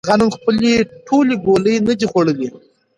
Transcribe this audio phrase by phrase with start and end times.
[0.09, 0.71] هغې نن خپلې
[1.07, 2.49] ټولې ګولۍ نه دي خوړلې.